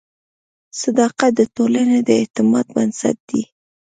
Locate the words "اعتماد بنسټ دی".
2.21-3.41